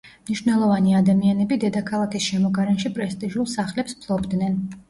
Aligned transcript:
მნიშვნელოვანი 0.27 0.95
ადამიანები 0.99 1.59
დედაქალაქის 1.65 2.25
შემოგარენში 2.31 2.93
პრესტიჟულ 2.99 3.49
სახლებს 3.55 4.01
ფლობდნენ. 4.07 4.61